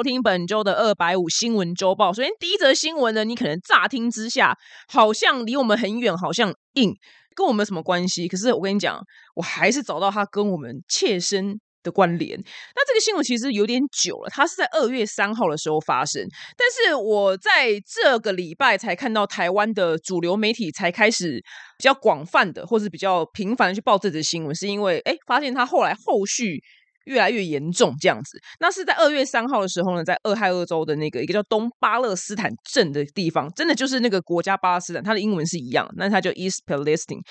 [0.00, 2.10] 收听本周的二百五新闻周报。
[2.10, 4.56] 首先，第一则新闻呢，你可能乍听之下
[4.88, 6.94] 好像离我们很远，好像硬，
[7.36, 8.26] 跟我们什么关系？
[8.26, 8.98] 可是我跟你讲，
[9.34, 11.60] 我还是找到它跟我们切身。
[11.82, 16.22] 的关联，那这个新闻其实有点久了，它是在二月三号的时候发生，
[16.54, 21.42] 但是我在这个礼拜才看到台湾的主流媒体才开始
[21.78, 26.62] 比较广泛的，或是比较频繁的去报这则新闻，是因为哎，发现它后来后续
[27.10, 28.40] 越来越严重这样子。
[28.60, 37.22] 那是在二月三号的时候呢，在俄亥俄州的那个一个叫东巴勒斯坦镇的地方，真的就是那个国家巴勒斯坦，它的英文是一样，那它就 East Palestine。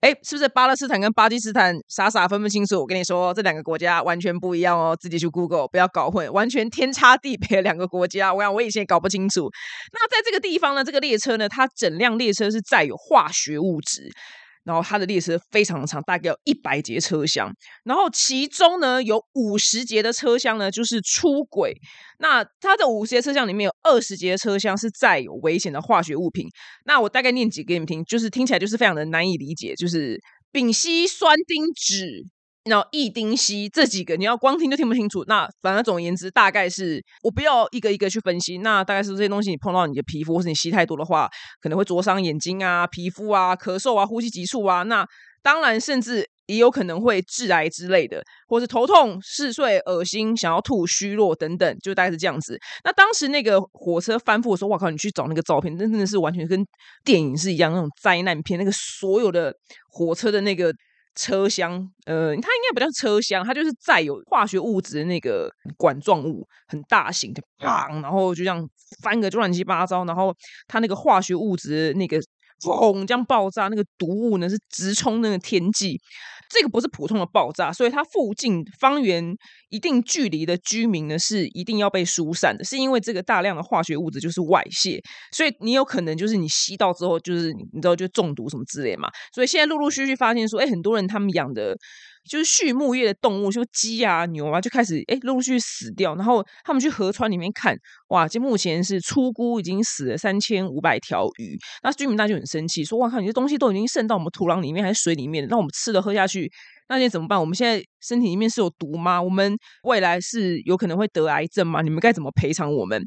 [0.00, 2.80] 哎，是不是巴勒斯坦跟巴基斯坦傻傻分不清楚？
[2.80, 8.34] 我跟你说，这两个国家完全不一样哦，自己去 Google，不要搞混，完全天差地别两个国家。
[8.34, 9.48] 我想我以前也搞不清楚。
[9.92, 14.10] 那在这个地方呢，这个列车呢，它整辆列车是载有化学物质。
[14.64, 17.52] 然后它的列车非常长，大概有一百节车厢，
[17.84, 21.74] 然后其中呢有五十节的车厢呢就是出轨。
[22.18, 26.46] 那它的五十节车厢里面有二十节车厢是载有危险的化学物品。
[26.84, 30.20] 那我大概念几个给你们听，就是听起来就是非常的难以理解，就是
[30.52, 32.28] 丙烯酸丁酯。
[32.64, 35.24] 然后异丁烯这几个，你要光听就听不清楚。
[35.26, 38.58] 那反正总而言之，大概是我不要一个一个去分析。
[38.58, 41.28] 那大概是这些东西，你碰到你的皮肤，或是你吸太多的话，
[41.60, 44.84] 可能会灼伤眼睛啊、皮肤啊、咳嗽啊、呼吸急促啊。
[44.84, 45.04] 那
[45.42, 52.56] 当然，甚至也有可能会致癌之类的，或是头痛、嗜睡、恶心、想要吐、虚弱等等，就大概是这样子。
[52.84, 56.64] 那当时那个火车翻覆的时候，我靠，你去找那个照片，那真的是完全跟
[57.04, 58.56] 电影是一样那种灾难片。
[58.56, 59.52] 那个所有的
[59.90, 60.72] 火车的那个。
[61.14, 61.72] 车厢，
[62.06, 68.66] 呃，它应该不叫车厢，它就是载有化学物质的那个管状物，很大型的，砰，然后就这样
[69.02, 70.34] 翻个就乱七八糟，然后
[70.66, 72.18] 它那个化学物质那个
[72.70, 76.00] 轰这样爆炸，那个毒物呢是直冲那个天际。
[76.50, 79.24] 这个不是普通的爆炸，所以它附近方圆
[79.70, 85.00] 一定距离的居民呢是一定要被疏散的，是因为这个大量的化学物质就是外泄，
[85.34, 91.74] 所以你有可能就是你吸到之后就是你知道就中毒什么之类嘛，所以现在陆陆续续发现说，哎，很多人他们养的。
[92.28, 96.14] 就是畜牧业的动物，就鸡啊、牛啊，就开始哎陆陆续续死掉。
[96.14, 97.76] 然后他们去河川里面看，
[98.08, 101.58] 哇，就目前是出估已经死了三千五百条鱼。
[101.82, 106.50] 那居民大就很生气，说：“哇靠，你这东西都已经渗到我们土壤里面还是水里面，让我们吃了喝下去，
[106.88, 107.38] 那现在怎么办？
[107.40, 109.20] 我们现在身体里面是有毒吗？
[109.20, 111.82] 我们未来是有可能会得癌症吗？
[111.82, 113.04] 你们该怎么赔偿我们？”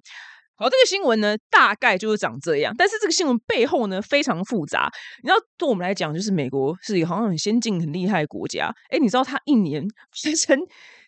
[0.57, 2.73] 好，这个新闻呢，大概就是长这样。
[2.77, 4.89] 但是这个新闻背后呢，非常复杂。
[5.21, 8.73] 你知道，对我们来讲，就是美国是一个好像很先进、很厉害的国家。
[8.89, 9.83] 哎，你知道它一年
[10.23, 10.57] 发生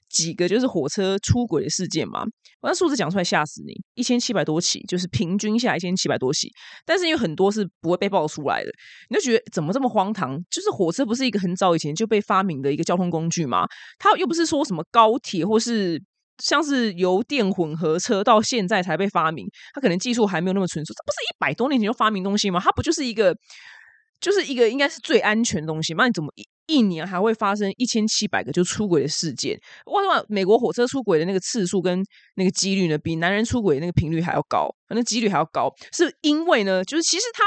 [0.09, 2.25] 几个就是火车出轨的事件吗？
[2.59, 6.51] 我那数字讲出来吓死你，一千七百多起，就是平均下来一千七百多起。
[6.85, 8.71] 但是因为很多是不会被爆出来的，
[9.09, 10.37] 你就觉得怎么这么荒唐？
[10.49, 13.65] 就是火车不是一个很早以前就被发明的一个交通工具吗？
[13.97, 16.03] 它又不是说什么高铁或是。
[16.43, 20.93] 像是油电混合车到现在才被发明，它可能技术还没有那么成熟。
[20.93, 22.59] 这不是一百多年前就发明东西吗？
[22.63, 23.35] 它不就是一个，
[24.19, 25.93] 就是一个应该是最安全的东西？
[25.95, 29.57] 那你怎么一一年还会发生一千七百个就出轨的事件？
[29.85, 32.03] 为什么美国火车出轨的那个次数跟
[32.35, 34.69] 那个几率呢，比男人出轨那个频率还要高？
[34.87, 37.43] 可能几率还要高，是因为呢，就是其实它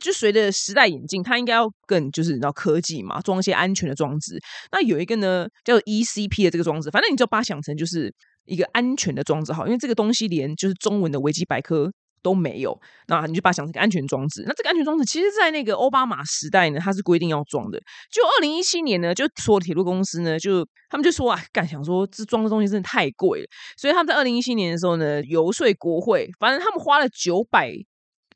[0.00, 4.38] 就随着时代演进，它应该要更就是你知道科技嘛，装一些安全的装置。
[4.72, 8.12] 那有一个呢叫 ECP 的这个装置，反正你就把它想成就是。
[8.46, 11.90] 一个安全的装置好，因为这个东西连就是中文的维基百科
[12.22, 14.44] 都没有，那你就把它想成个安全装置。
[14.46, 17.78] 那这个安全装置，其实，在那个奥巴马时代呢，它是规定要装的。
[18.10, 23.46] 就二零一七年呢，就所有铁路公司呢，就他们就说啊，干想说这装的东西真的太贵了，
[23.76, 27.72] 所以他们在二零一七年的时候呢，游说国会，反正他们花了九百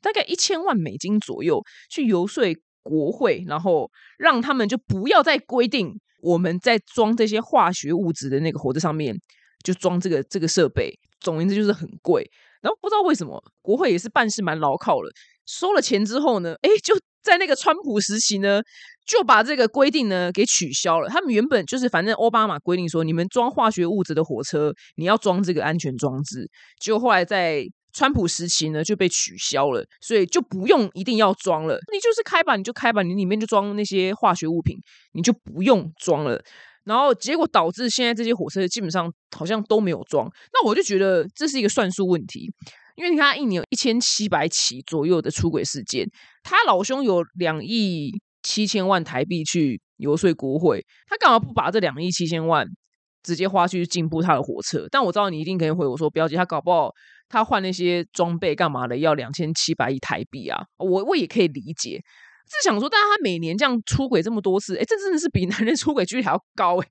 [0.01, 1.59] 大概一千万美金左右
[1.89, 2.43] 去游说
[2.83, 3.89] 国会，然后
[4.19, 9.19] 让他们就不要再规定我们在装这些化学物质的那个火车上面。
[9.63, 12.29] 就装这个这个设备，总言之就是很贵。
[12.61, 15.09] 然后不知道为什么国会也是办事蛮牢靠了，
[15.45, 18.61] 收了钱之后呢，哎，就 在那个川普时期呢，
[19.05, 21.07] 就把这个规定呢给取消了。
[21.09, 26.49] 他们原本就是反正奥巴马规定说，你们装化学物质的火车，你要装这个安全装置。
[26.81, 27.63] 就后来在
[27.93, 31.75] 川普时期呢就被取消了，所以就不用一定要装了。
[31.91, 34.77] 你就是开吧，你就开吧，你里面就装那些化学物品，
[35.13, 36.41] 你就不用装了。
[36.89, 42.51] 然后结果导致现在这些火车基本上好像都没有装，那我就觉得这是一个算术问题，
[42.95, 46.09] 因为你看一年有一千七百起左右的出轨事件，
[46.41, 52.65] 他老兄有两亿七千万台币去游说国会，他干嘛不把这两亿七千万
[53.21, 54.87] 直接花去进步他的火车？
[54.89, 56.91] 但我知道你一定可以回我说，不要急，他搞不好
[57.27, 62.01] 他换那些装备干嘛的要两千七百亿台币啊，我我也可以理解。
[62.49, 66.87] 是想说，但是他每年这样出轨这么多次，哎，这真的是比男人出轨几率还要高哎！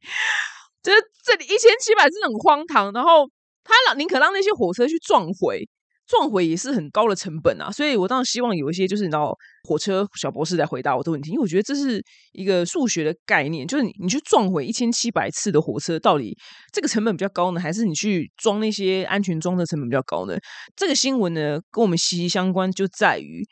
[0.83, 0.93] 这
[1.25, 2.93] 这里一千七百真的很荒唐。
[2.93, 3.29] 然后
[3.65, 5.69] 他让宁可让那些火车去撞毁。
[6.11, 12.03] 撞毁也是很高的成本啊，所以我当然希望有一些就是你知道火车小博士来回答我的问题，因为我觉得这是
[12.33, 16.35] 一个数学的概念，就是你你去撞毁一千七百次的火车，到底
[16.73, 20.35] 这个成本比较高呢，还是你去装那些安全装的成本比较高呢？
[20.75, 23.47] 这个新闻呢跟我们息息相关，就在于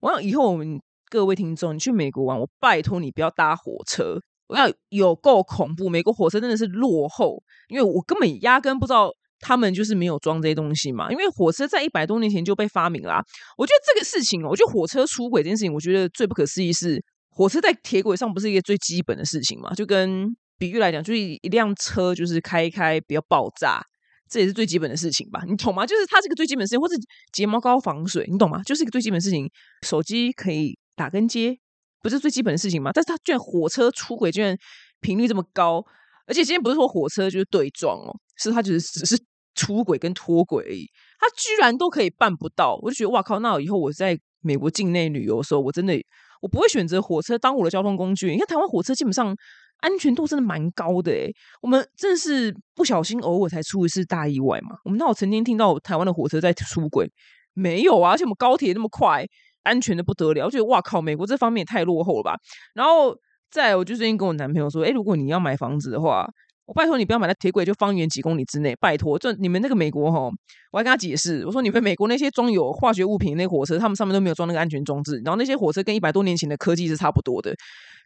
[0.00, 0.80] 我想以后我们
[1.10, 4.16] 各位听众，你去美国玩，我拜托你不要搭火车，
[4.46, 9.10] 我要有够恐怖，美国火车真的是落后，因为我根本压根不知道。
[9.42, 13.24] 他们就是没有装这些东西嘛，因为火车在一百多年前就被发明啦。
[13.56, 19.72] 我觉得这个事情哦，我觉得火车出轨这件事情，我觉得最不可思议是火车在铁轨上不是一个最基本的事情嘛？
[19.72, 20.26] 就跟
[20.58, 23.82] 比喻来讲，就是一辆车就是开一开不要爆炸，
[24.28, 25.42] 这也是最基本的事情吧？
[25.48, 25.86] 你懂吗？
[25.86, 26.94] 就是它是个最基本的事情，或者
[27.32, 28.62] 睫毛膏防水，你懂吗？
[28.64, 29.50] 就是一个最基本的事情。
[29.86, 31.56] 手机可以打跟接，
[32.02, 32.90] 不是最基本的事情吗？
[32.92, 34.54] 但是它居然火车出轨居然
[35.00, 35.82] 频率这么高，
[36.26, 39.16] 而且今天不是说火车就是对撞哦，是它就是只是。
[39.56, 40.86] 出轨跟脱轨而已，
[41.18, 43.40] 他居然都可以办不到，我就觉得哇靠！
[43.40, 45.92] 那我以后我在美国境内旅游的时候，我真的
[46.40, 48.30] 我不会选择火车当我的交通工具。
[48.30, 49.36] 你看台湾火车基本上
[49.78, 54.76] 安全度真的蛮高的诶，我们真的是不小心偶尔才出一次大意外嘛。
[54.84, 57.10] 我们那我曾经听到台湾的火车在出轨，
[57.52, 59.26] 没有啊，而且我们高铁那么快，
[59.62, 60.44] 安全的不得了。
[60.44, 62.34] 我觉得哇靠，美国这方面也太落后了吧。
[62.74, 63.16] 然后
[63.50, 66.28] 再我就最近跟我男朋友说，哎，如果你要买房子的话。
[66.66, 69.18] 我拜托你不要买在铁轨就方圆几公里之内，拜托！
[69.18, 70.30] 这你们那个美国哈，
[70.70, 77.52] 我还跟他解释，我说你们美国那些装有化学物品那火车，他们上面都没有装那个安全装置，然后那些火车跟一百多年前的科技是差不多的，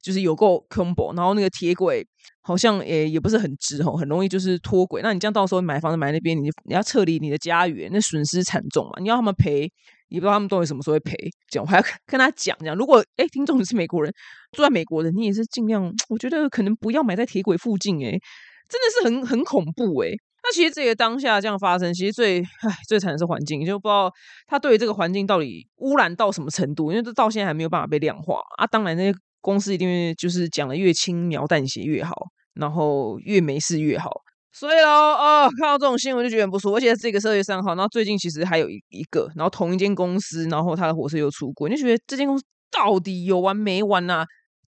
[0.02, 2.02] 就是有够 combo，然后那个铁轨
[2.40, 5.02] 好像也也不是很直吼，很容易就是脱轨。
[5.02, 8.92] 那你这样到时候买房子买那边，你你要撤离你的家园，那损失惨重嘛？
[8.98, 9.70] 你要他们赔，
[10.08, 11.16] 也不知道他们到底什么时候会赔。
[11.50, 14.12] 讲我还要 跟他讲讲，如果哎，听众你是美国人，
[14.52, 18.18] 住在美国的，你也是尽量，我觉得可能不要买在铁轨附近哎。
[18.66, 20.16] 真的是很很恐怖诶。
[20.42, 24.10] 那其实这个当下这样发生，其实最唉最惨的是环境，就不知道
[24.46, 28.66] 他对于这个环境到底污染到什么程度，因为这到现在还没有办法被量化啊。
[28.66, 32.14] 当然那些公司一定就是讲的越轻描淡写越好，
[32.54, 34.10] 然后越没事越好。
[34.54, 36.76] 所以咯，哦，看到这种新闻就觉得很不舒服。
[36.76, 44.24] 而且这个社月三号，然后最近其实还有一一个，然后同一间公司，然后他的火车又出轨，你就觉得这间公司到底有完没完啊？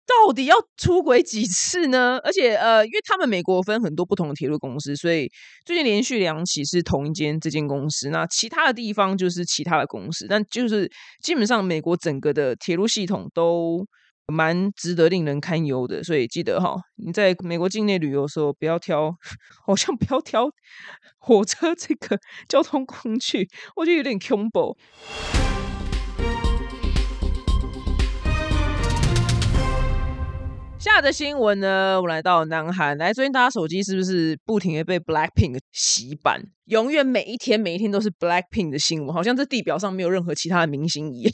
[0.06, 2.18] 到底要出轨几次呢？
[2.22, 5.30] 而且，呃，因为他们美国分很多不同的铁路公司，所以
[5.64, 8.10] 最近连续两起是同一间这间公司。
[8.10, 10.90] 那其他的地方就是其他的公司，但就是
[11.22, 13.86] 基本上美国整个的铁路系统都
[14.32, 16.02] 蛮值得令人堪忧的。
[16.02, 19.14] 所以记得哈，你在美国境内旅游的时候，不要挑，
[19.66, 20.50] 好像不要挑
[21.18, 22.18] 火车这个
[22.48, 24.76] 交通工具，我觉得有点恐怖。
[30.78, 31.98] 下的新闻呢？
[32.02, 36.42] 我来到南韩，来最近大家手机是不是不停的被 Blackpink 洗版？
[36.66, 41.32] 永远每一天每一天都是 Blackpink 的新闻，好像这地表上没有任何其他的明星一样。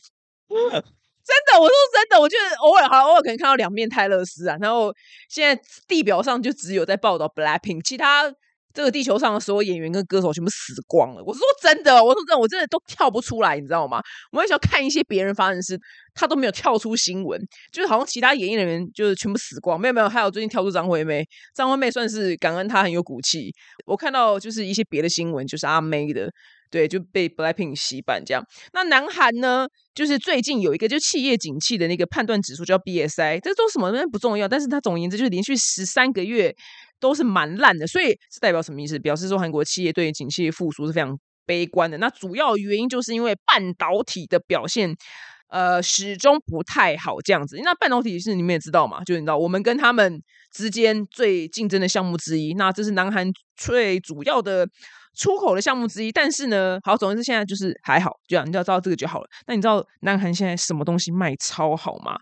[1.31, 4.93] 真的，我说真的，我觉得偶尔好，偶尔可能看到两面泰勒斯啊，然后
[5.29, 8.33] 现在地表上就只有在报道 Blackpink，其他。
[8.73, 11.23] 这个地球上的所有演员跟歌手全部死光了。
[11.27, 14.01] 我说真的，我说真的，我真的都跳不出来，你知道吗？
[14.31, 15.77] 我很想看一些别人发生的事，
[16.15, 17.37] 他都没有跳出新闻，
[17.73, 19.79] 就是好像其他演艺人员就是全部死光。
[19.79, 23.53] 没有没有，还有最近跳出张惠妹，张惠妹算是感恩她很有骨气。
[23.87, 26.31] 我看到就是一些别的新闻，就是阿妹的，
[26.71, 28.43] 对，就被 Blackpink 洗版这样。
[28.73, 36.55] 那南韩呢，就是最近有一个就企业景气的那个判断指数叫 BSI，这都什么不重要，但是它总而言之就是连续十三个月。
[37.01, 38.99] 都是蛮烂的，所以是代表什么意思？
[38.99, 41.97] 表示说韩国企业对景气复苏是非常悲观的。
[41.97, 44.95] 那主要原因就是因为半导体的表现，
[45.49, 47.59] 呃，始终不太好这样子。
[47.65, 49.03] 那半导体是你们也知道嘛？
[49.03, 50.23] 就你知道，我们跟他们
[50.53, 52.53] 之间最竞争的项目之一。
[52.53, 54.69] 那这是南韩最主要的
[55.15, 56.13] 出口的项目之一。
[56.13, 59.29] 但是呢，好，总之现在就是还好，就你只要知道这个就好了。
[59.47, 62.19] 那你知道南韩现在什么东西卖超好吗？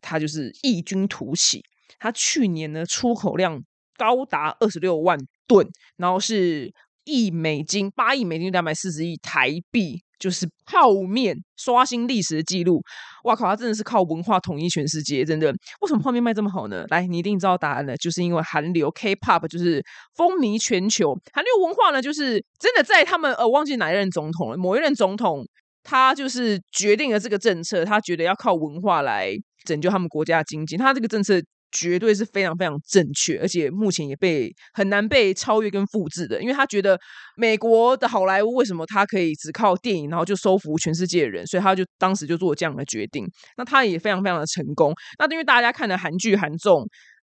[0.00, 1.62] 它就是异军突起。
[1.98, 3.62] 它去年呢出口量。
[3.98, 5.64] 高达二十六万吨，
[5.96, 6.72] 然后是
[7.04, 12.80] 亿美金，八亿美金，两百四十亿台币，就是泡面刷新历史的记录。
[13.24, 15.50] 哇靠，它真的是靠文化统一全世界，真的。
[15.80, 16.84] 为什么泡面卖这么好呢？
[16.90, 21.18] 来，你一定知道答案了，就是因为韩流 K-pop 就是风靡全球。
[21.32, 25.44] 韩流文化呢，就是真的在他们呃，忘记哪一任总统了，某一任总统
[25.82, 29.32] 他就是决定了这个政策，他觉得要靠文化来
[29.64, 31.42] 拯救他们国家的经济，他这个政策。
[31.72, 36.40] 绝对是非常非常正确，而且目前也被很难被超越跟复制的。
[36.40, 36.98] 因为他觉得
[37.36, 43.26] 美国的好莱坞为什么他可以只靠电影，然后就收服全世界的人，所以他就当时就做这样的决定。
[43.56, 44.92] 那他也非常非常的成功。
[45.18, 46.86] 那因为大家看的韩剧韩综，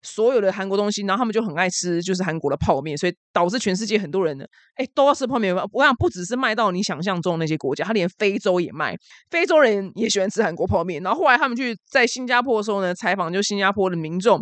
[0.05, 4.45] 所有的韩国东西，然后他们就很爱吃，就是韩国的泡面，所以导致全世界很多人呢，
[4.75, 5.53] 哎，都要吃泡面。
[5.73, 8.95] 我想不只是卖到你想象中那些国家，他连非洲也卖，
[9.31, 11.01] 非洲人也喜欢吃韩国泡面。
[11.01, 14.39] 然后后来他们去在新加坡的时候呢，采访就新加坡的民众，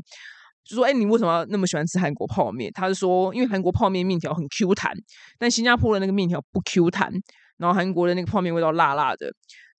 [0.65, 4.91] 就说：“哎，你为什么那么喜欢吃韩国泡面？”他是说，因为韩国泡面面条很 Q 弹，
[5.39, 7.11] 但新加坡的那个面条不 Q 弹，
[7.57, 9.33] 然后韩国的那个泡面味道辣辣的。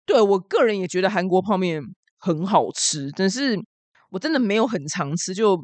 [0.06, 1.82] 对我个人也觉得韩国泡面
[2.18, 3.58] 很好吃，但是。
[4.14, 5.60] 我真的没有很常吃，就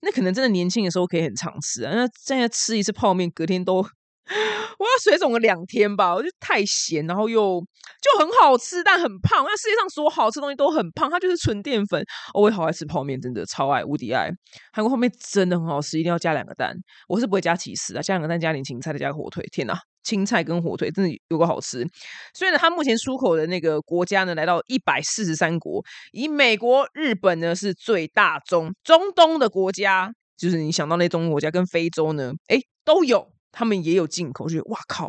[0.00, 1.94] 那可能真的年轻的时候可以很常吃啊。
[1.94, 3.86] 那现在吃一次泡面，隔天都
[4.78, 6.14] 我要水肿个两天吧。
[6.14, 7.60] 我就太咸，然后又
[8.00, 9.44] 就很好吃，但很胖。
[9.44, 12.04] 那世界上所有好吃东西都很胖，它就是纯淀粉。
[12.34, 14.30] 我也好爱吃泡面，真的超爱，无敌爱。
[14.72, 16.74] 韩国泡面真的很好吃，一定要加两个蛋。
[17.08, 19.46] 我是不会加起司啊，加两个蛋，加点芹菜，再加火腿。
[19.52, 19.78] 天哪！
[20.02, 21.82] 青菜跟火腿真的有个好吃，
[22.34, 35.08] 所以呢，它目前出口的那个国家呢，来到一百四十三国，以美国、日本呢是最大中中东的国家，就是你想到那中东国家跟非洲呢，哎，都有，他们也有进口，就哇靠，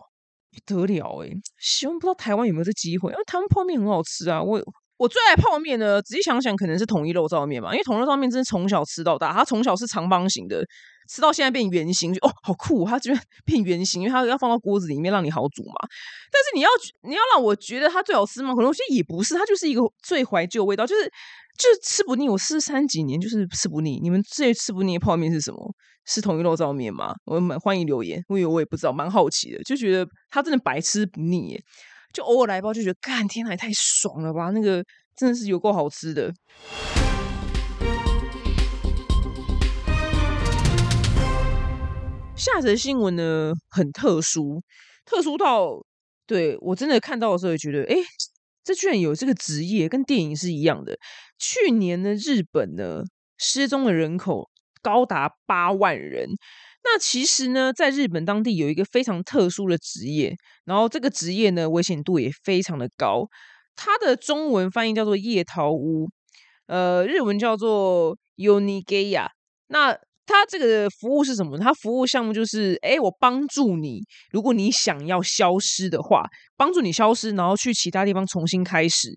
[0.51, 1.29] 不得了哎！
[1.59, 4.61] 希望不知道台湾有没有这机会，因为台湾泡面很好吃啊，我。
[4.97, 10.63] 我最爱泡面呢，仔细想想，可能是统一肉燥面吧，因为统一肉燥面真的从小吃到大，它从小是长方形的，
[11.09, 12.85] 吃到现在变圆形，就哦，好酷！
[12.85, 15.73] 它居然 变圆形，因为它要放到锅子里面让你好煮嘛。
[16.31, 16.69] 但是你要
[17.01, 18.55] 你要让我觉得它最好吃吗？
[18.55, 21.03] 可能我觉得也不是，它就是一个最怀旧味道，就是
[21.57, 22.29] 就是吃不腻。
[22.29, 23.99] 我吃三几年就是吃不腻。
[24.01, 25.75] 你们最吃不腻的泡面是什么？
[26.05, 27.15] 是统一肉燥面吗？
[27.25, 31.59] 我们欢迎留言，因为我也不知道，蛮好奇的，就觉得它真的白吃不腻。
[32.13, 34.51] 就偶尔来包，就觉得干天哪，太爽了吧！
[34.51, 34.81] 那个
[35.17, 36.33] 真的是有够好吃的。
[42.35, 44.61] 下则新闻呢很特殊，
[45.03, 45.83] 特殊到
[46.27, 47.95] 对我真的看到的时候也觉得，哎，
[48.63, 50.97] 这居然有这个职业，跟电影是一样的。
[51.37, 53.03] 去年的日本呢，
[53.37, 54.49] 失踪的人口
[54.85, 56.29] 高达八万人。
[56.83, 63.27] 那其实呢，在日本当地有一个非常特殊的职业，然后这个职业呢危险度也非常的高。
[63.75, 66.07] 它的中文翻译叫做夜逃屋，
[66.67, 69.27] 呃，日文叫做 Unigaya。
[69.69, 71.57] 那它这个服务是什么？
[71.57, 74.01] 它服务项目就是，哎，我帮助你，
[74.31, 76.23] 如果你想要消失的话，
[76.55, 79.09] 帮助你消失，然后去其他地方重新开始。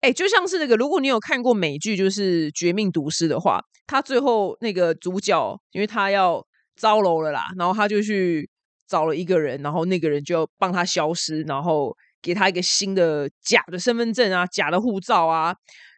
[0.00, 6.46] 哎，就像是那个，如果你有看过美剧，就是《绝命毒师》的话，他最后那个主角，因为他要。
[6.76, 8.48] 糟楼了啦，然后他就去
[8.88, 15.54] 找了一个人，然后那个人就帮他消失，然后给他一个新的假的身份证啊、假的护照啊，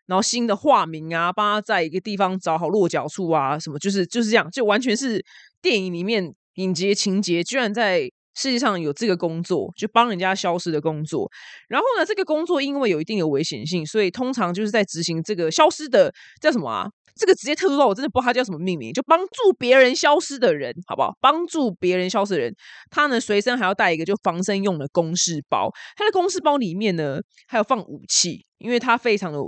[0.06, 5.24] 然后新的化名啊，帮他在一个地方找好落脚处啊，什么就是就是这样，就完全是
[5.60, 11.30] 电影里面影节情节，居然在世界上有这个工作，就帮人家消失的工作。
[11.68, 16.86] 然后呢，这个工作因为有一定的危险性，所以通常就是在执行这个消失的叫什么啊？
[17.14, 21.12] 这个直接特殊到我真的不知道它叫什么命名，就帮助别人消失的人，好不好？
[21.20, 22.54] 帮助别人消失的人，
[22.90, 29.38] 他呢随身还要带一个就防身用的公事包，他的公事包里面呢还有放武器，因为他非常的，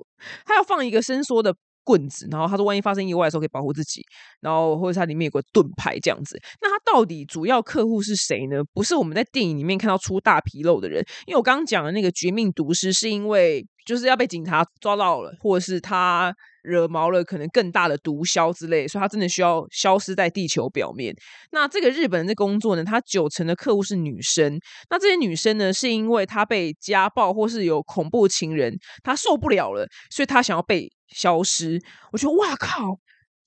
[0.44, 4.02] 他要放一个伸缩的棍子，然后他说万一发生意外的时候可以保护自己，
[4.40, 6.40] 然后或者它里面有个盾牌这样子。
[6.60, 8.62] 那他到底主要客户是谁呢？
[8.72, 16.34] 不是我们在电影里面看到出大纰漏的人，因为我刚刚讲的那个绝命毒师是因为就是要被警察抓到了，或者是他。
[16.64, 21.14] 惹毛了可能更大的毒枭之类，所以他真的需要消失在地球表面。
[21.52, 22.82] 那这个日本人的工作呢？
[22.82, 24.58] 他九成的客户是女生。
[24.88, 31.78] 那这些女生呢，是因为她被家暴或是有恐怖情人，她受不了了，所以她想要被消失。
[32.12, 32.98] 我觉得哇靠，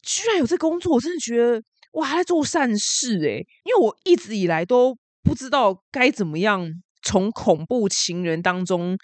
[0.04, 1.60] 居然有这工作，我真的觉得
[1.94, 3.44] 哇，还在做善事诶。
[3.64, 6.70] 因为我一直以来都不知道该怎么样
[7.02, 8.96] 从恐怖情人当中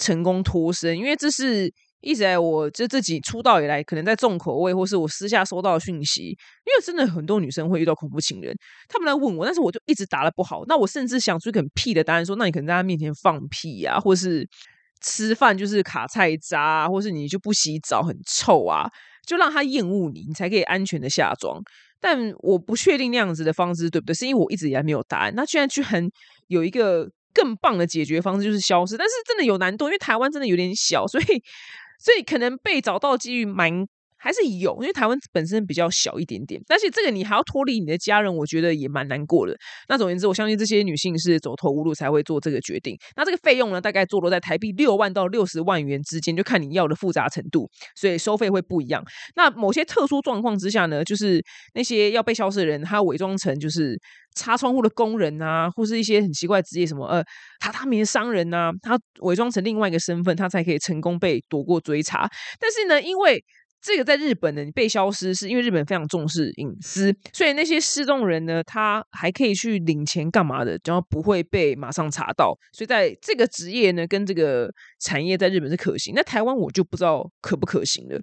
[0.00, 1.72] 成功脱身，因为这是。
[2.02, 8.56] 一直在我这自己出道以来，可能在重口味，或是我私下收到的讯息，因为真的很多女生会遇到恐怖情人，
[8.88, 10.64] 他们来问我，但是我就一直答的不好。
[10.66, 14.48] 那我甚至想出一个很屁的答案，说：那你可能在他面前放屁啊，或是
[15.02, 18.88] 吃饭就是卡菜渣，或是你就不洗澡很臭啊，
[19.26, 21.60] 就让他厌恶你，你才可以安全的下妆。
[22.00, 25.34] 但我不确定那样子的方式对不对，是因为我一直以来没有答案。
[25.36, 26.10] 那居然去很
[26.46, 28.96] 有一个更棒的解决方式，就是消失。
[28.96, 31.42] 但是真的有难度，因为台湾真的有点小，所以。
[32.02, 33.86] 所以可能被找到几率蛮。
[34.20, 39.56] 还是有，因为台湾本身比较小一点点，但是这个你还要脱离你的家人，我觉得也蛮难过的。
[39.88, 42.94] 那总言之，我相信这些女性是走投无路才会做这个决定。
[43.16, 49.02] 那这个费用呢，大概坐落在台币六万到六十万元之间，就看你要的复杂程度，所以收费会不一样。
[49.36, 53.98] 那某些特殊状况之下呢，就是那些要被消失的人，他伪装成就是
[54.34, 57.22] 擦窗户的工人啊，或是一些很奇怪职业，什么呃
[57.58, 62.28] 榻榻米的商人啊，他伪装成另外一个身份，他才可以成功被躲过追查。
[62.58, 63.42] 但是呢，因为
[63.82, 72.54] 这个在日本呢，你被消失是因为日本非常重视隐私，所以那些失踪人呢，他还可以去领钱干嘛的，然后不会被马上查到。
[72.72, 74.70] 所以在这个职业呢，跟这个
[75.00, 78.20] 产业在日本是可行，那台湾我就不知道可不可行了。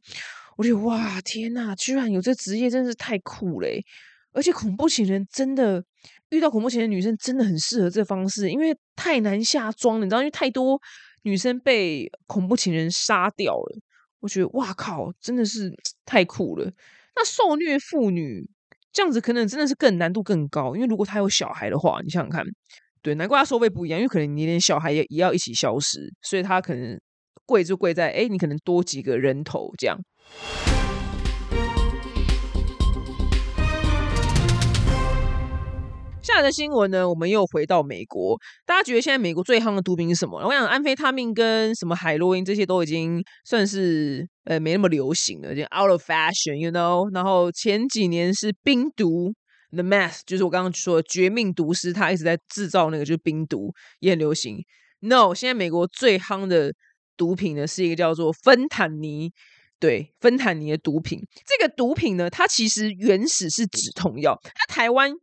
[0.57, 3.83] 我觉得哇，天呐，居然有这职业，真是太酷嘞！
[4.33, 5.83] 而且恐怖情人真的
[6.29, 10.79] 遇到恐怖情人女生真的很适合这方式，因为太难下妆了，你知道，因为太多
[11.23, 13.79] 女生被恐怖情人杀掉了。
[14.19, 15.71] 我觉得哇靠，真的是
[16.05, 16.71] 太酷了。
[17.15, 18.49] 那受虐妇女
[18.93, 22.45] 这样子，可能真的是更难度更高，因为如果她有小孩的话，你想想看，
[23.01, 26.99] 对，难怪她收费不一样，因为可能你连小孩也也要一起消失，所以她可能
[27.45, 29.99] 贵就贵在，哎，你可能多几个人头这样。
[36.27, 38.37] 下来的新闻呢，我们又回到美国。
[38.65, 40.45] 大家觉得现在美国最夯的毒品是什么？
[40.45, 47.09] 我想安非他命跟什么海洛因这些都已经算是呃没那么流行了，已经 out of fashion，you know。
[47.13, 49.33] 然后前几年是冰毒
[49.71, 54.57] ，the meth，就是我刚刚说绝命毒师，他一直在制造那个就是冰毒，也很流行。
[54.99, 56.73] No，现在美国最夯的
[57.15, 59.31] 毒品呢是一个叫做芬坦尼，
[59.79, 61.21] 对，芬坦尼的毒品。
[61.45, 65.13] 这个毒品呢，它其实原始是止痛药，它台湾。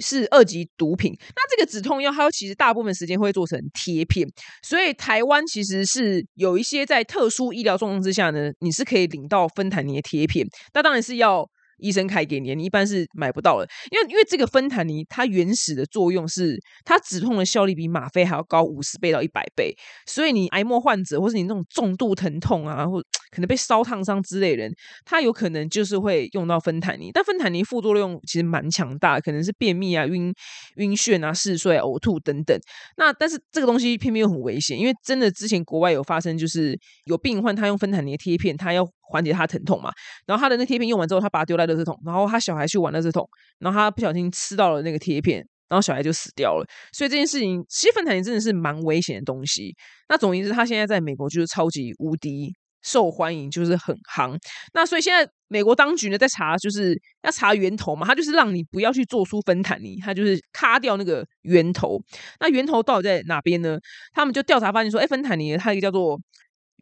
[0.00, 4.26] 是二级毒品，那这个止痛药它其实大部分时间会做成贴片，
[4.62, 11.48] 所以台湾其实是有一些在特殊医疗状况之下呢，你是可以领到芬坦尼的贴片，那当然是要。
[11.82, 19.74] 医生开给你，你一般是买不到的，因为因为这个芬坦尼它原始的作用是它止痛的效力比吗啡还要高五十倍到一百倍，
[20.06, 24.72] 所以你癌末患者或是你那种重度疼痛啊，或 可能被烧烫伤之类人，
[25.04, 30.32] 他有可能就是会用到芬坦尼，但芬坦尼副作用其实蛮强大，可能是便秘啊、晕
[30.76, 32.56] 晕眩啊、嗜睡、呕吐等等。
[32.96, 38.86] 那但是这个东西偏偏又很危险，因为真的之前国外有发生，就是有病患他用芬坦尼的贴片，他要。
[39.12, 39.92] 缓解他疼痛嘛，
[40.24, 46.66] 然后他的那贴片用完之后，他把它丢在垃圾桶，然后他小孩去玩垃圾桶，然后他不小心吃到了那个贴片，然后小孩就死掉了。
[46.94, 49.76] 所以这件事情，其实芬坦尼真的是蛮危险的东西。
[50.08, 54.34] 那总而言之，他现在在美国就是超级无敌受欢迎，就是很夯。
[54.72, 62.00] 那所以现在美国当局呢在查，就是要查源头嘛，他就是让你不要去做出芬坦尼，他就是卡掉那个源头。
[62.40, 63.78] 那源头到底在哪边呢？
[64.14, 66.18] 他们就调查发现说，哎，芬坦尼它一个叫做。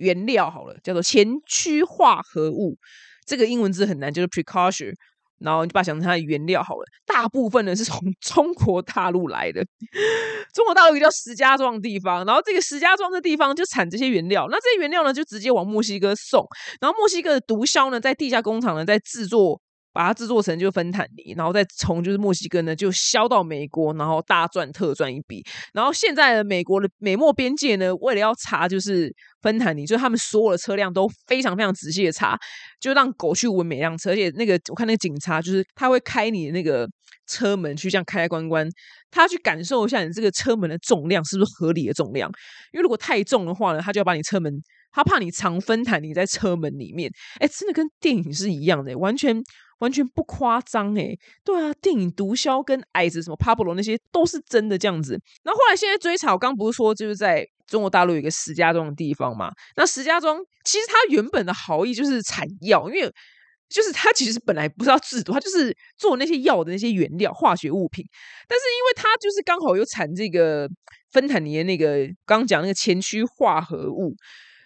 [0.00, 2.76] 原料好了，叫做前驱化合物，
[3.26, 4.92] 这个英文字很难，就是 precaution。
[5.38, 9.64] 然后你就把它想成它的原料好了，大部分呢是从 中国大陆来的。
[10.52, 16.46] 中国大陆一个叫石家庄的地方，然后这个石家庄的地方就产这些原料，那这些原料呢就直接往墨西哥送，
[16.78, 19.58] 然后墨西哥的毒枭呢在地下工厂呢在制作。
[19.92, 25.44] 把它制作成就芬坦尼，然后再从就是墨西哥呢就销到美国，然后大赚特赚一笔。
[25.72, 32.38] 然后现在的美国的美墨边界呢，为了要查就是芬坦尼，就是他们所有的车辆都非常非常仔细的查，
[32.80, 34.10] 就让狗去闻每辆车。
[34.10, 36.88] 而且那个我看那个警察就是他会开你的那个
[37.26, 38.68] 车门去这样开开关关，
[39.10, 42.30] 他去感受一下你这个车门的重量是不是合理的重量。
[42.72, 44.52] 因为如果太重的话呢，他就要把你车门，
[44.92, 47.10] 他怕你藏芬坦尼在车门里面。
[47.38, 49.42] 哎，真的跟电影是一样的，完全。
[49.80, 55.18] 完全不夸张哎，对啊，电影毒枭跟矮子什么 Pablo 那些都是真的这样子。
[55.42, 59.50] 然后后来现在追查，我刚不是说就是在中国大陆有一个石家庄的地方嘛？
[59.76, 63.10] 那石家庄其实它原本的好意就是产药，因为
[63.70, 68.04] 就是它其实本来不是要制毒，它就是做那些药的那些原料化学物品。
[68.46, 70.68] 但是因为它就是刚好有产这个
[71.10, 74.14] 芬坦尼的那个刚刚讲那个前驱化合物。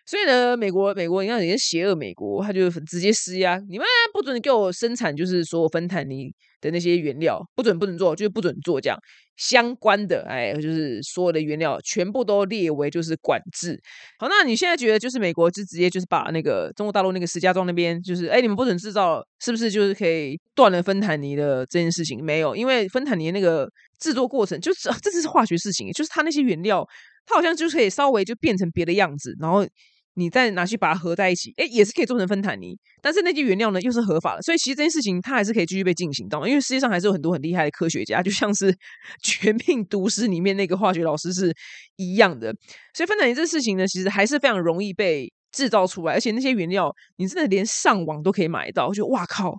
[0.07, 8.99] 所以呢，美国美国你看人家邪恶美国，他就直接施压，你们不准给我生产，就是所有芬坦尼的那些原料，不准不准做，就是不准做这样
[9.37, 13.81] 相关的，哎，就是所有的原料全部都列为就是管制。
[14.19, 22.23] 好，那你现在觉得就是美国就直接就是把那个中国大陆那个石家庄那边，就是哎，你们不准制造，是不是就是可以断了芬坦尼的这件事情？
[22.23, 23.67] 没有，因为芬坦尼那个
[23.99, 26.87] 制作过程就是这只是化学事情，就是它那些原料，
[27.25, 29.67] 它好像就可以稍微就变成别的样子，然后。
[30.15, 38.73] 你再拿去把它合在一起，哎，也是可以做成芬坦尼，但是那些原料呢又是合法的，所以其实这件事情它还是可以继续被进行到，因为世界上还是有很多很厉害的科学家，就像是
[39.23, 41.55] 《绝命毒师》里面那个化学老师是
[41.97, 42.55] 一样的，
[42.95, 49.55] 所以芬坦尼这事情呢，其实还是非常容易被制造出来，而且那些原料你真的连上网都可以买到，就哇靠！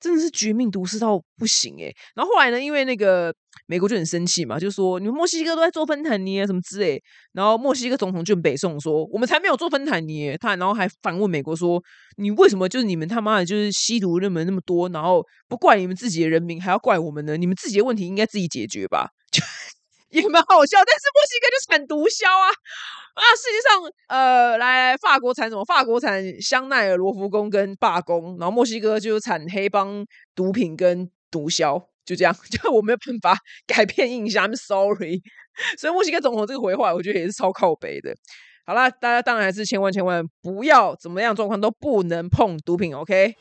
[0.00, 3.34] 真的是绝命毒师到不行诶然后后来呢，因为那个
[3.68, 7.00] 美国就很生气嘛，就说你们墨西哥都在做芬坦尼啊什么之类，
[7.34, 11.78] 然后墨西哥总统就北宋说我们才没有做芬坦尼，他然后还反问美国说
[12.16, 17.36] 你为什么就是你们他妈的就是吸毒那么那么多，然后不怪你们自己的人民，还要怪我们呢？
[17.36, 19.10] 你们自己的问题应该自己解决吧？
[19.30, 19.42] 就
[20.08, 20.78] 也蛮好笑。
[20.86, 22.48] 但是墨西哥就产毒枭啊
[23.12, 23.22] 啊！
[23.36, 25.62] 世界上呃，来法国产什么？
[25.66, 30.02] 法国产香奈儿、罗浮宫跟罢工，然后墨西哥就产黑帮
[30.34, 34.48] 毒品跟毒枭，就这样， 就我没有办法 改变印象。
[34.48, 35.20] I'm sorry。
[35.76, 38.14] 所以墨西哥总统这个回话，我觉得也是超靠北的。
[38.64, 43.34] 好啦，大家当然还是千万千万不要怎么样状况都不能碰毒品，OK？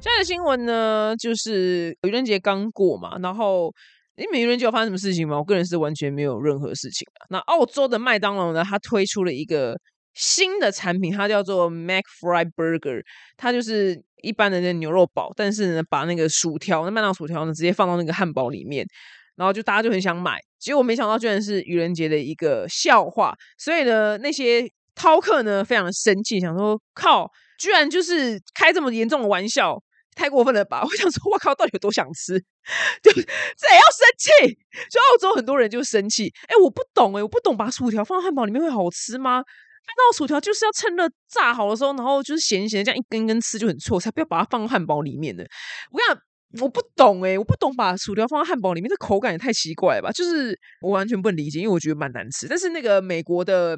[0.00, 3.72] 现在的新闻呢，就是愚人节刚过嘛，然后
[4.16, 5.38] 因为愚人节有发生什么事情吗？
[5.38, 7.26] 我个人是完全没有任何事情的。
[7.30, 9.76] 那澳洲的麦当劳呢，它推出了一个
[10.14, 13.02] 新的产品，它叫做 Mac Fry Burger，
[13.36, 18.86] 它就是一般的那牛肉堡，但是呢，把那个薯条，那麦当薯条呢，直接放到那个汉堡里面。
[19.34, 29.82] 然后就大家就很想买，结果没想到居然是愚人节的一个笑话，所以呢，那些饕客呢非常的生气，想说靠，居然就是开这么严重的玩笑，
[30.14, 30.82] 太过分了吧？
[30.84, 32.38] 我想说，我靠，到底有多想吃？
[33.02, 34.54] 就这也要生气？
[34.90, 39.42] 就澳洲很多人就生气，哎，我不懂哎，我不懂把薯条放到汉堡里面会好吃吗？
[39.86, 45.42] 那薯条就是要趁热炸好的时候，然后就是咸咸这样一根根吃就很错，才不要把它放汉堡里面的。
[45.90, 46.22] 我跟你讲。
[46.60, 50.12] 我不懂哎，我不懂把薯条放在汉堡里面，这口感也太奇怪了吧！
[50.12, 52.46] 就是我完全不能理解，因为我觉得蛮难吃。
[52.46, 53.74] 但是那个美国的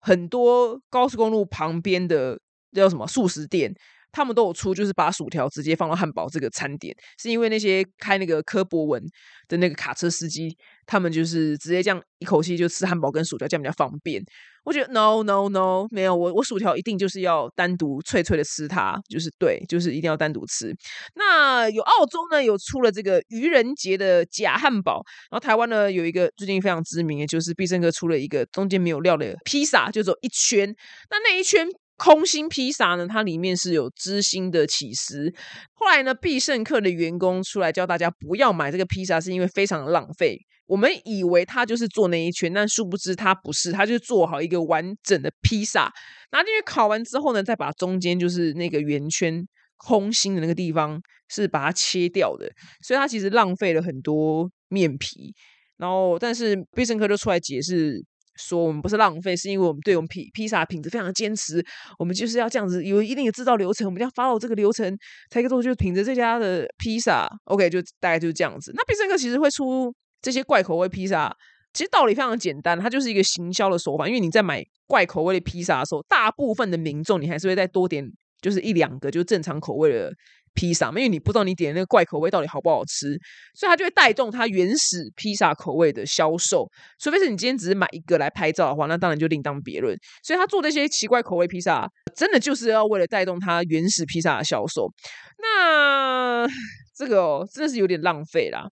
[0.00, 2.36] 很多高速公路旁边的
[2.72, 3.72] 叫什么素食店，
[4.10, 9.00] 他们都有出，就是把薯条直接放到汉堡这个餐点，是因为那些开那个科博文
[9.46, 10.52] 的那个卡车司机，
[10.84, 14.20] 他们就是直接这样一口气就吃汉堡跟薯条，这样比较方便。
[14.66, 20.74] 我觉得 no no no 没有我我薯条一定就是要单独脆脆的吃它，就是对，就是一定要单独吃。
[21.14, 25.00] 那有澳洲呢有出了这个愚人节的假汉堡，
[25.30, 30.74] 然后台湾呢有一个最近非常知名的，就是必胜客出了一个中间没有料的披萨，就走一圈。
[31.10, 35.32] 那那一圈空心披萨呢，它里面是有芝心的起司。
[35.74, 40.40] 后来呢，必胜客的员工出来教大家不要买这个披萨，是因为非常浪费。
[40.66, 45.92] 我们以为他就是做那一圈，但殊不知他不是，他就做好一个完整的披萨，
[46.32, 52.50] 拿进去烤完之后呢，再把中间就是那个圆圈空心的那个地方是把它切掉的，
[52.82, 55.32] 所以他其实浪费了很多面皮。
[55.76, 58.02] 然后，但是必胜客就出来解释
[58.34, 61.64] 说，我们不是浪费，是因为我们对我们披披萨品质非常坚持，
[61.98, 64.90] 我们就是要这样子有一定的制造流程，我们要 follow 这个流程
[65.30, 68.72] 才可以做，就凭着这家的披萨，OK，就大概就是这样子。
[68.74, 69.94] 那必胜客其实会出。
[70.26, 71.32] 这些怪口味披萨，
[71.72, 74.08] 其实道理非常简单，它就是一个行销的手法。
[74.08, 78.04] 因为你在买怪口味的披萨的时候，大部分的民众你还是会再多点，
[78.42, 80.12] 就是一两个就正常口味的
[80.52, 83.16] 披萨嘛，因为你不知道你点那个怪口味到底好不好吃，
[83.54, 86.68] 所以它就会带动它原始披萨口味的销售。
[86.98, 89.96] 除非是你今天只是买一个来拍照的话，那当然就另当别论。
[90.24, 94.90] 所以他做这些奇怪口味披萨，真的就是要为了带动它原始披萨的销售。
[95.38, 96.44] 那
[96.96, 98.66] 这个哦，真的是有点浪费啦。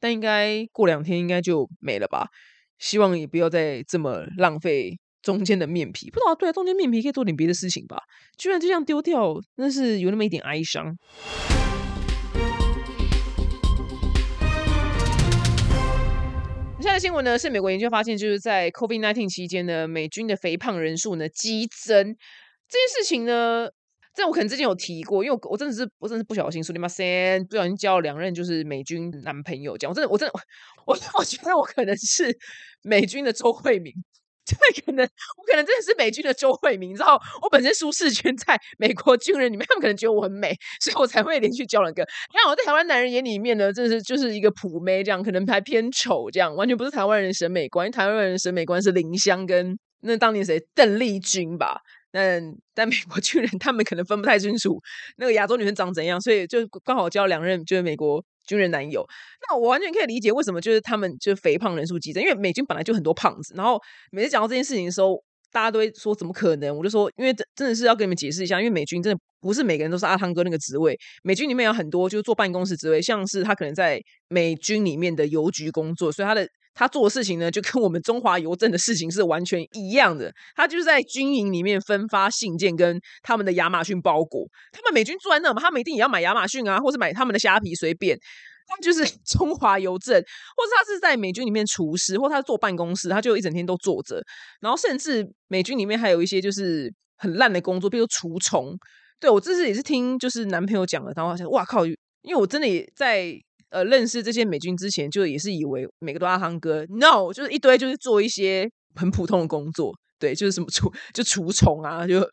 [0.00, 2.28] 但应该过两天应该就没了吧？
[2.78, 6.08] 希望也不要再这么浪费中间的面皮。
[6.10, 7.98] 不知道对啊，中间面皮可以做点别的事情吧？
[8.36, 10.96] 居然就这样丢掉，那是有那么一点哀伤。
[16.80, 22.16] 现在的新闻呢，是美国研究发现，就是在 COVID-19 期间呢，美军的肥胖人数呢激增。
[22.68, 23.70] 这件事情呢。
[24.18, 30.34] 这我可能之前有提过，因为我我真的是我真的是不小心说你妈先不小心交了两任就是美军男朋友，这样我真的我真的
[30.86, 32.36] 我 我觉得我可能是
[32.82, 33.92] 美军的周慧敏，
[34.44, 42.04] 真的可能我可能真的是美军的周慧敏，你知道我本身舒适圈在美国军人里面，他们可能觉得我很美，所以我才会连续交两个。
[42.32, 51.80] 看我在台湾男人眼里面呢，真的是就是一个普妹这样，可能还偏丑这样，完全不是台湾人审美观，因为台湾人审美观是林香跟那当年谁邓丽君吧。
[52.10, 52.42] 但
[52.74, 54.80] 但美国军人他们可能分不太清楚
[55.16, 59.06] 那个亚洲女生长怎样，所以就刚好交两任就是美国军人男友。
[59.48, 63.54] 那我完全可以理解为什么就是他们就是肥胖人数激增，因为美军本来就很多胖子。
[63.56, 63.78] 然后
[64.10, 66.76] 每次讲到这件事情的时候，大家都会说怎么可能？
[66.76, 76.48] 我就说，因为真真的是要跟你们解释一下，因为美军真的不是每个人都是阿汤哥那个职位，美军里面有很多就是坐办公室职位，像是他可能在美军里面的邮局工作，所以他的。
[76.78, 80.32] 他做的事情呢，就跟我们中华邮政的事情是完全一样的。
[80.54, 84.46] 他就是在军营里面分发信件跟他们的亚马逊包裹。
[84.70, 88.16] 他们美军住在那嘛，他们一定也要买亚马逊啊，或是买他们的虾皮，随便。
[88.68, 94.22] 他就是 中华邮政，或者他是在美军里面厨师，或他坐办公室，他就一整天都坐着。
[94.60, 98.76] 然后甚至美军里面还有一些就是很烂的工作，比如除虫。
[99.18, 101.96] 对我这次也是听就是男朋友讲了，然后我想哇靠，因
[102.28, 103.34] 为我真的也在。
[103.70, 112.26] 呃，认识这些美军之前，就也是以为每个都阿汤哥，no，就是一堆就是做一些很普通的工作，对，就是什么除就除虫啊，就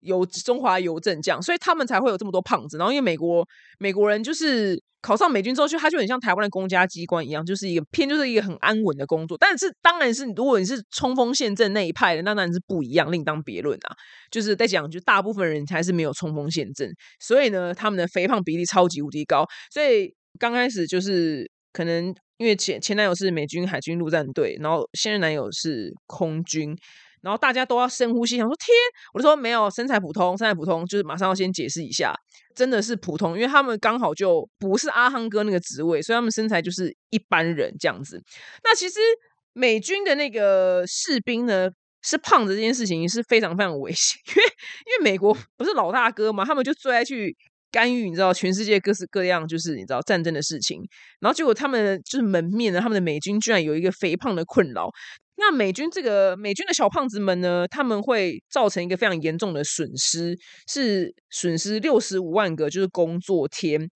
[0.00, 2.76] 邮中华邮政这样，所以他们才会有这么多胖子。
[2.76, 3.46] 然后因为美国
[3.78, 9.38] 美国人就是考上美军之后，就他就很像台湾的公家机关一样，就是一个偏就是一个很安稳的工作。
[9.38, 13.96] 但是当然是如果你是冲锋陷阵那一派的，那当然是不一样，另当别论啊。
[14.30, 19.46] 就是在讲，就大部分人还是没有冲锋陷阵，所以呢，他们的肥胖比例超级无敌高。
[19.72, 26.76] 所以刚开始就是可能因为前前男友是美军海军陆战队，然后现任男友是空军。
[27.22, 28.74] 然后大家都要深呼吸，想说天，
[29.14, 32.12] 我就说没有身材普通，身材普通就是马上要先解释一下，
[32.52, 38.20] 真的是普通，因为他们刚好就不是阿汤哥那个职位，所以他们身材就是一般人这样子。
[38.64, 38.98] 那其实
[39.52, 41.70] 美军的那个士兵呢，
[42.02, 47.36] 是胖子这件事情是非常非常危险，因为因为美国不是老大哥嘛，他们就最爱去
[47.72, 50.80] 干预，你知道全世界各式各样就是你知道战争的事情，
[51.18, 54.90] 然后结果他们就是门面呢，他们的美军居然有一个肥胖的困扰。
[55.36, 60.36] 那美军这个美军的小胖子们呢，他们会造成一个非常严重的损失，
[60.68, 63.90] 是损失六十五万个就是工作天。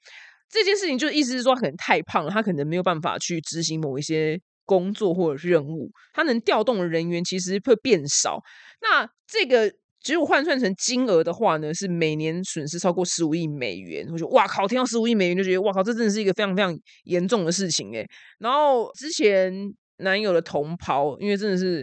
[0.49, 8.41] 这件事情就意思是说，可能太胖了，他可能没有办法去执行某一些工作或者任务，他能调动的人员其实会变少。
[8.81, 9.73] 那这个
[10.07, 14.07] 只果换算成金额的话呢，是每年损失超过十五亿美元。
[14.13, 18.07] 我觉得哇靠，听到十五亿美元就觉得哇靠，这真的是一个非常非常严重的事情诶。
[18.39, 19.75] 然后之前。
[20.01, 21.83] 男友的同袍，因为真的是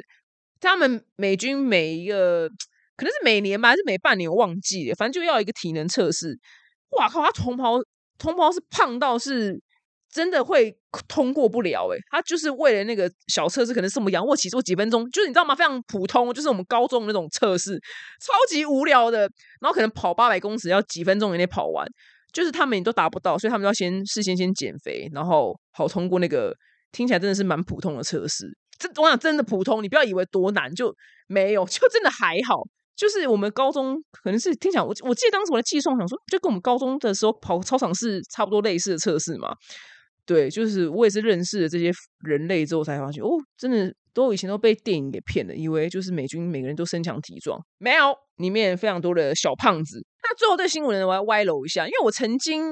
[0.60, 2.48] 他们美军每一个
[2.96, 6.38] 可能是每年吧，还是每半年，我忘记了，反正就要一个体能测试。
[6.92, 7.80] 哇靠，他同袍
[8.20, 9.60] 同袍是胖到是
[10.14, 10.76] 真的会
[11.08, 15.56] 通过不了诶，他就是为了那个小测试，可能是我们仰卧起坐几分钟，就是你知道吗？
[15.56, 17.80] 非常普通，就是我们高中那种测试，
[18.22, 19.22] 超级无聊的。
[19.60, 21.88] 然后可能跑八百公尺要几分钟以内跑完，
[22.32, 26.54] 就是他们也都达不到，所以他们要先事先先减肥，然后好通过那个。
[26.96, 28.46] 听起来真的是蛮普通的测试，
[28.78, 30.94] 这我想真的普通，你不要以为多难，就
[31.26, 32.62] 没有， 就真的还好。
[32.96, 39.56] 就是我们高中可能是听起来，我我记得当时我的计算想说，就跟我们高中的时候跑操场是差不多类似的测试嘛。
[40.26, 41.92] 对，就是我也是认识了这些
[42.26, 50.06] 人类之后才发现，哦，真的都以前都被电影给骗了，以为就是美军每个人都身强体壮，没有，里面非常多的小胖子。
[50.24, 52.72] 那最后这新闻呢，我要歪楼一下，因为我曾经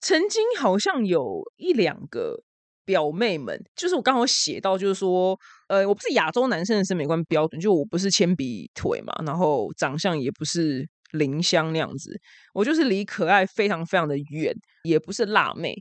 [0.00, 2.42] 曾经好像有一两个。
[2.86, 12.16] 表妹们，就是我刚好写到，就是说，呃，我不是亚洲男生的审美观标准，就我不是铅笔腿嘛，然后长相也不是林香那样子，
[12.54, 15.74] 我就是离可爱非常非常的远，也不是辣妹。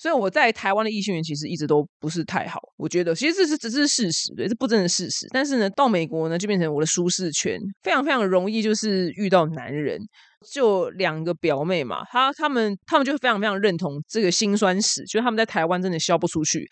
[0.00, 5.26] 所以我在台湾的异性缘其实一直都不是太好，我觉得其实这是只是事实，对，这不真的事实。
[5.30, 10.00] 但是呢，到美国呢就变成我的舒适圈，非常非常容易就是遇到男人。
[10.50, 16.66] 就两个表妹嘛，她她们她们就非常非常认同这个辛酸史，就是他们在台湾真的消不出去。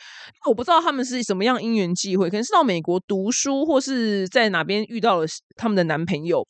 [0.49, 6.43] 我不知道他们是什么样因缘际会，可能是到美国读书，或是在哪边遇到了他们的男朋友，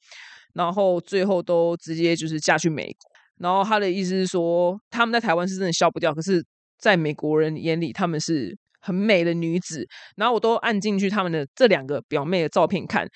[0.54, 3.10] 然后最后都直接就是嫁去美国。
[3.38, 6.40] 然后他的意思是说，他们在台湾是真的消不掉，可是。
[6.78, 9.86] 在美国人眼里，他们是很美的女子。
[10.16, 13.08] 然后我都按进去他们的这两个表妹的照片看，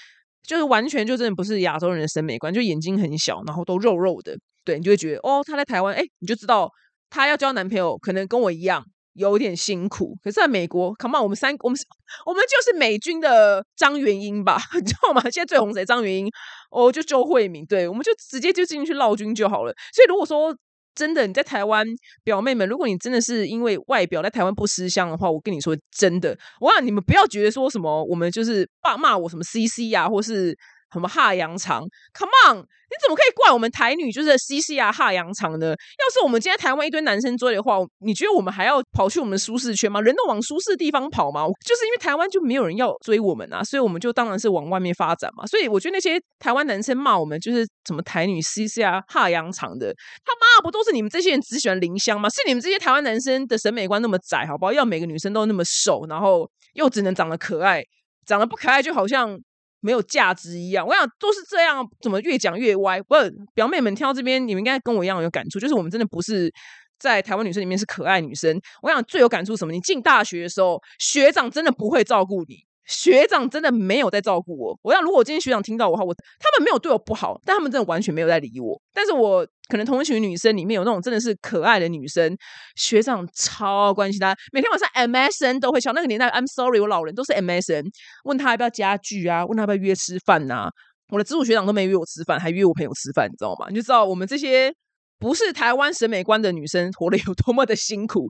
[0.46, 4.37] 就是完全就真的不是亚洲人的审美观，就眼睛很小，然后都肉肉的。
[4.64, 6.70] 对你就会觉得，哦，她在台湾，哎，你就知道
[7.11, 10.16] 她要交男朋友，可能跟我一样有点辛苦。
[10.22, 11.79] 可是在美国，come on，我们三，我们
[12.27, 15.20] 我们就是美军的张元英吧， 你知道吗？
[15.22, 15.85] 现在最红谁？
[15.85, 16.31] 张元英，
[16.70, 19.72] 哦，就周慧敏，对，我们就直接就进去闹军就好了。
[19.94, 20.57] 所以如果说。
[20.94, 21.87] 真的，你在台湾
[22.24, 30.57] 表妹们，如果你真的是因为外表在台湾不吃香的话，我跟你说真的，我让你们不要觉得说什么我们就是骂骂我什么 CC 啊，或是。
[30.92, 32.59] 什么哈羊肠？Come on！
[32.92, 35.68] 你怎么可以怪我们台女就是 C C 啊哈羊肠呢？
[35.68, 39.98] 要是我们今天台湾一堆男生追的话，你觉得我们还要跑去我们的舒适圈吗？
[40.02, 41.46] 人都往舒适地方跑吗？
[41.64, 45.46] 就是因为台湾就没有人要追我们啊，所以我们就当然是往外面发展嘛。
[45.46, 52.28] 所以我觉得那些台湾男生骂我们就是什么台女 C C 啊哈羊肠的，他妈不都是你们这些人只喜欢林香吗？
[52.28, 54.72] 是你们这些台湾男生的审美观那么窄，好不好？
[54.74, 57.83] 要每个女生都那么瘦，然后又只能长得可爱，
[58.26, 59.40] 长得不可爱就好像。
[59.82, 63.02] 没有价值一样，我想都是这样，怎么越讲越歪？
[63.02, 66.50] 不是，表妹们听到这边，你们应该跟我一样有感触，就是我们真的不是
[66.98, 68.58] 在台湾女生里面是可爱女生。
[68.82, 69.72] 我想最有感触什么？
[69.72, 72.56] 你进大学的时候，学长真的不会照顾你。
[72.84, 74.78] 学长真的没有在照顾我。
[74.82, 78.80] 我想，如果今天学长听到我话，我他们没有对我不好，但他们真的完全没有在理我。
[78.92, 82.37] 但是我可能同一群女生里面有那种真的是可爱的女生，
[82.76, 85.94] 学长超关心她，每天晚上 MSN 都会敲。
[85.94, 87.87] 那个年代，I'm sorry，我老人都是 MSN，
[88.24, 90.68] 问他要不要家具啊，问他要不要约吃饭呐。
[91.08, 93.68] 我的直属学长都没约我吃饭，还约我朋友吃饭，你知道吗？
[93.70, 94.70] 你就知道我们这些
[95.18, 98.28] 不是台湾审美观的女生活得有多么的辛苦。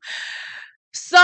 [0.93, 1.19] So，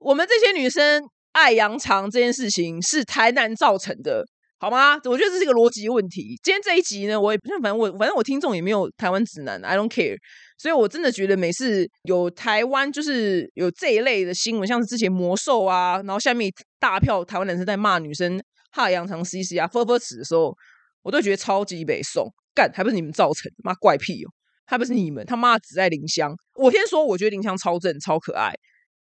[0.00, 1.04] 我们这些女生。
[1.32, 4.24] 爱扬长这件事情是台南造成的，
[4.62, 4.92] 好吗？
[5.04, 6.38] 我觉得这是一个逻辑问题。
[6.42, 10.18] 今天这一集呢，我也反正我反正我听众也没有台湾指南，I don't care。
[10.58, 18.38] 所以我真的觉得每次有台湾就是有这一类的新闻，像是之前魔兽啊，然后下面大票台湾男生在骂女生
[18.70, 20.54] 哈扬长 C C 啊、呵呵齿的时候，
[21.00, 23.50] 我都觉得超级北宋干，还不是你们造成？
[23.64, 24.28] 妈怪癖哦！
[24.66, 26.36] 还不是你们他妈只爱林香。
[26.56, 28.52] 我先说，我觉得林香超正、超可爱，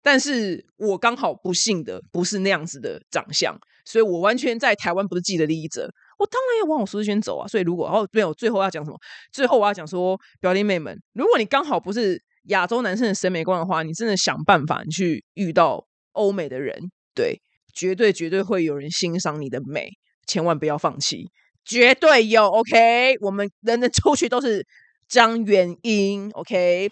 [0.04, 7.48] 但是我刚好不幸的不是那样子的长相，所以我完全在台湾不是既得利益者，我当然要往我舒适圈走啊。
[7.48, 8.98] 所以如果哦没有最后要讲什么？
[9.32, 16.78] 最后我要讲说，表弟妹们，如果你刚好不是亚洲男生的审美观的话，你真的想办法你去遇到欧美的人，
[17.14, 17.40] 对，
[17.74, 19.88] 绝对绝对会有人欣赏你的美，
[20.26, 21.30] 千万不要放弃，
[21.64, 22.46] 绝对有。
[22.46, 24.66] OK，我们人的出去都是。
[25.10, 26.90] 张元英，OK。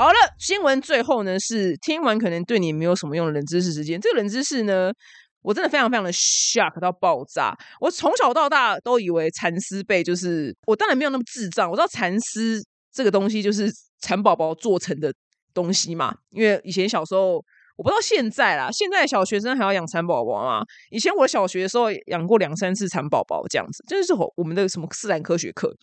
[0.00, 4.00] 好了，新闻最后呢是听完可能对你没有什么用的冷知识时间。
[4.00, 4.90] 这个冷知识呢，
[5.42, 7.54] 我真的非常非常的 shock 到爆炸。
[7.82, 15.12] 我从小到大都以为蚕丝被就是我当然没有那么智障，我知道蚕丝这个东西就是蚕宝宝做成的
[15.52, 17.44] 东西嘛，因为以前小时候。
[17.76, 20.62] 我不知道现在啦，现在小学生还要养蚕宝宝吗？
[20.90, 25.74] 以前我小学的时候养过两三次蚕宝宝，这样子，就是我们的什么自然科学课。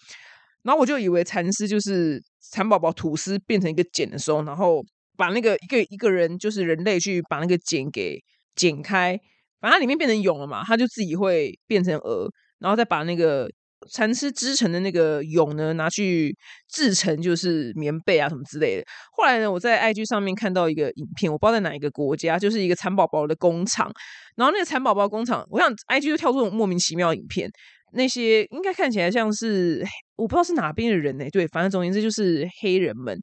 [0.61, 4.83] 然后我就以为蚕丝就是蚕宝宝吐丝变成一个茧的时候，然后
[5.17, 8.23] 把那个一个一个人就是人类去把那个茧给
[8.55, 9.19] 剪开，
[9.59, 13.49] 反正它里面变成蛹了嘛，它就自己会变成蛾，然后再把那个。
[13.91, 16.35] 蚕丝织成的那个蛹呢，拿去
[16.69, 18.83] 制成就是棉被啊什么之类的。
[19.11, 23.91] 后来呢，我在 IG 上面看到一个影片，我不知道在哪一个国家，就是一个蚕宝宝的工厂。
[24.35, 27.49] 然后那个蚕宝宝工厂，我想 IG 就跳出这种莫名其妙的影片。
[27.93, 29.81] 那些应该看起来像是
[30.17, 31.25] 我不知道是哪边的人呢？
[31.31, 33.17] 对，反正总言之就是黑人们。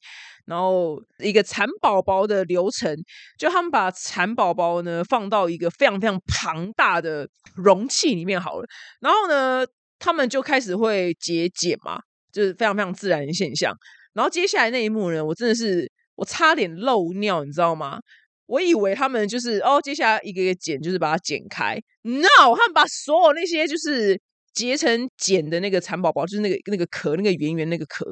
[0.46, 2.96] 然后一个蚕宝宝的流程，
[3.38, 8.66] 就他们把蚕宝宝呢放到一个非常非常庞大的容器里面好了。
[9.00, 9.66] 然后呢？
[9.98, 11.98] 他们就开始会节俭嘛，
[12.32, 13.74] 就是非常非常自然的现象。
[14.12, 17.98] 然后接下来那一幕呢，我真的是我差点漏尿，你知道吗？
[18.46, 21.76] 我以为他们就是哦，接下来一个一个剪，就是把它剪开。
[22.02, 24.20] No，他们把所有那些就是
[24.52, 28.04] 结成茧的那个蚕宝宝，就是那个那个壳，那个圆圆那个壳，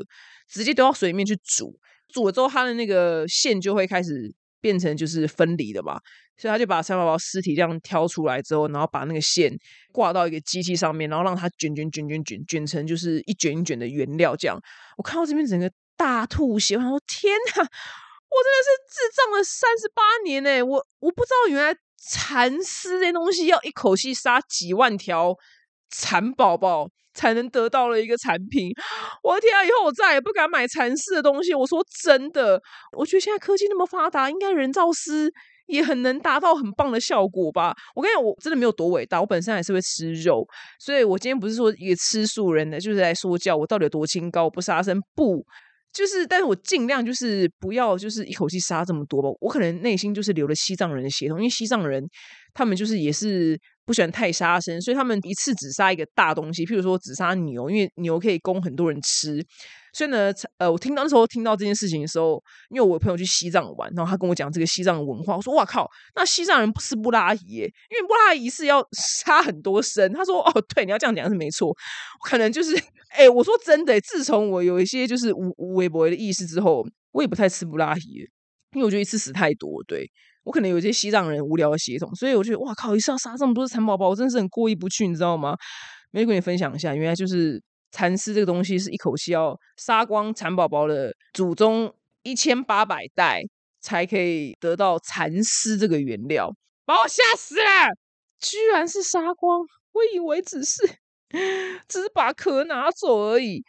[0.49, 1.79] 直接丢到水里面去煮。
[2.09, 6.01] 煮了之后，它的那个线就会开始变成就是分离的嘛。
[6.39, 9.53] 所以他就把蚕宝宝尸体这样挑出来之后，然后把那个线
[9.93, 14.35] 挂到一个机器上面，然后让它卷卷卷卷卷卷成就是一卷一卷的原料。
[14.35, 14.59] 这样，
[14.97, 20.63] 我看到这边整个大吐血，我说天哪，我真的是智障了三十八年呢！
[20.65, 25.37] 我我不知道原来蚕丝这东西要一口气杀几万条
[25.91, 28.71] 蚕宝宝才能得到了一个产品。
[29.23, 29.65] 我的天啊！
[29.65, 31.55] 以后我再也不敢买蚕丝的东西。
[31.55, 32.61] 我说真的，
[32.97, 35.31] 我觉得现在科技那么发达，应该人造丝。
[35.69, 37.75] 也很能达到很棒的效果吧？
[37.95, 40.45] 我跟你讲，我真的没有多伟大，我本身还是会吃肉，
[40.79, 45.43] 所以我今天不是说一个吃素人的，就是在说教我到底有多清高，不杀生，不
[45.93, 49.29] 就是，但是我尽量就是不要就是一口气杀这么多吧。
[49.41, 52.05] 我可能内心就是留了西藏人的血统，因为西藏人
[52.53, 59.45] 他们就是也是不喜欢太杀生，所以他们一次只杀一个大东西，譬如说只杀牛，因为牛可以供很多人吃。
[59.95, 70.11] 所以呢，呃，我听到那时候听到这件事情的时候，因为我朋友去西藏玩，然后他跟我讲这个西藏文化，我说哇靠，那西藏人不吃布拉伊，因为布拉伊是要杀很多生。
[70.15, 71.77] 他说哦，对，你要这样讲是没错，
[72.25, 72.75] 可能就是，
[73.11, 78.21] 哎，我说真的，自从我有一些就是无无微博的意识之后，我也不太吃布拉伊，
[78.75, 80.11] 因为我觉得一次死太多，对
[80.45, 85.57] 我可能有一些西藏人无聊的血统，所以我觉得哇靠，一次要杀这么多的蚕宝宝，我真的是很过意不去，你知道吗？
[86.11, 87.63] 没跟你分享一下，原来就是。
[87.95, 93.43] 蚕丝这个东西是一口气要杀光蚕宝宝的祖宗一千八百代
[93.83, 96.51] 才可以得到蚕丝这个原料，
[96.87, 97.63] 把我吓死了！
[98.41, 99.61] 居然是杀光，
[99.93, 100.81] 我以为只是
[101.87, 103.63] 只是把壳拿走而已。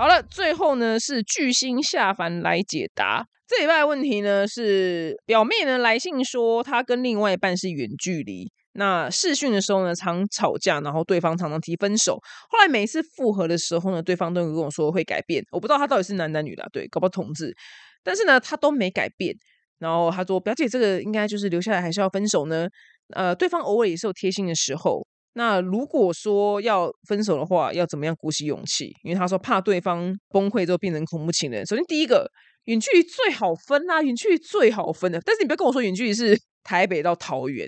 [0.00, 3.22] 好了，最后呢是巨星下凡来解答。
[3.46, 12.14] 这礼拜的问题呢是表妹呢来信说她跟另外一半是远距离，那试训的时候呢常吵架，然后对方常常提分手，
[12.48, 17.54] 后来每一次复合的时候呢，对方都有跟我说会改变，我不知道他到底是男男女的，对，搞不好同志，
[18.02, 19.36] 但是呢他都没改变，
[19.78, 22.66] 然后他说表姐这个应该就是留下来还是要分手呢？
[23.14, 28.92] 呃，对方偶尔也是有贴心的时候，那如果说要分手的话，要怎么样鼓起勇气？
[29.02, 32.30] 因为他说怕对方崩溃之后变成恐怖情人，首先第一个。
[32.66, 35.18] 远距离最好分啦，远距离最好分的。
[35.24, 37.66] 但是你不要跟我说远距离是 台北到桃园，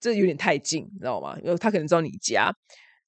[0.00, 1.36] 这有点太近，你知道吗？
[1.42, 2.48] 因为他可能知道你家。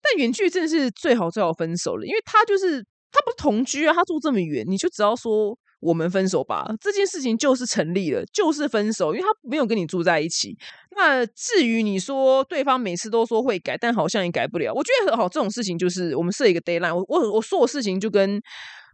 [0.03, 2.83] 但远距离真的是最好最好分手了，因为他就是
[3.13, 10.57] 他不同居啊，他住这么远，你就只要说我们分手吧，这件事情就是成立了，就是分手，因为他没有跟你住在一起。
[10.97, 18.41] 那至于你说对方每次都说会改，但好像也改不了，我觉得好这种事情就是我们设一个 d a y l i n e 我我我说的事情就跟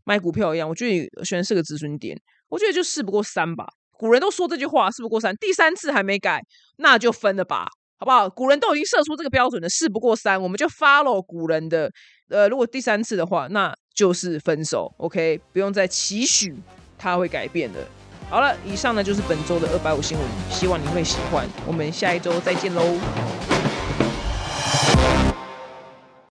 [0.05, 3.67] 买股票一样，我觉得选然是个止损点，我觉得就事不过三吧。
[3.93, 6.43] 古人都说这句话，事不过三，第三次还没改，
[6.79, 7.69] 那就分了吧，
[7.99, 8.29] 好不好？
[8.29, 11.91] 古人都已经设出这个标准的事不过三，我们就 follow 古人的。
[12.31, 16.55] 呃，如果第三次的话，那就是分手，OK，不用再期许
[17.01, 17.81] 它会改变的。
[18.29, 21.45] 好了，以上呢就是本周的二百五新闻，希望你会喜欢。
[21.67, 23.50] 我们下一周再见喽。